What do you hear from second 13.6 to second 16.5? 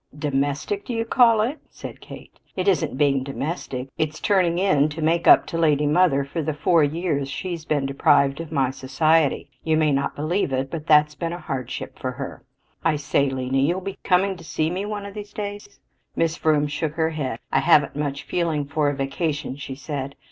be coming to see me one of these days?" Miss